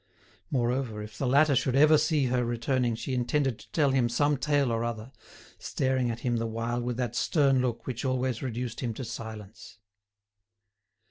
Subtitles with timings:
[0.49, 4.35] Moreover, if the latter should ever see her returning she intended to tell him some
[4.35, 5.11] tale or other,
[5.59, 9.77] staring at him the while with that stern look which always reduced him to silence.